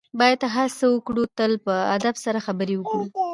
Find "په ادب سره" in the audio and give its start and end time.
1.65-2.39